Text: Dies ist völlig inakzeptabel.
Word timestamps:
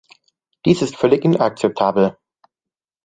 Dies 0.65 0.81
ist 0.81 0.97
völlig 0.97 1.23
inakzeptabel. 1.25 2.17